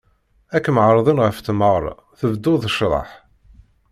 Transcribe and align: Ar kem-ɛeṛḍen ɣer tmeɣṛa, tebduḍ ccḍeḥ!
Ar 0.55 0.61
kem-ɛeṛḍen 0.65 1.21
ɣer 1.23 1.33
tmeɣṛa, 1.47 1.95
tebduḍ 2.19 2.61
ccḍeḥ! 2.71 3.09